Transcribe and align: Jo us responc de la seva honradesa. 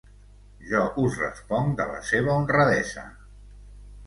Jo 0.69 0.79
us 1.03 1.19
responc 1.23 1.77
de 1.83 1.87
la 1.93 2.01
seva 2.09 2.35
honradesa. 2.39 3.05